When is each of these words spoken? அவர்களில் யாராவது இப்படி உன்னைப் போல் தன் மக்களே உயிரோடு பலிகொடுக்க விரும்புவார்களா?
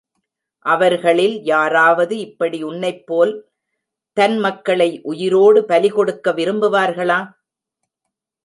அவர்களில் 0.65 1.43
யாராவது 1.43 2.17
இப்படி 2.17 2.63
உன்னைப் 2.63 3.05
போல் 3.05 3.33
தன் 4.17 4.37
மக்களே 4.39 4.99
உயிரோடு 5.03 5.61
பலிகொடுக்க 5.61 6.33
விரும்புவார்களா? 6.33 7.19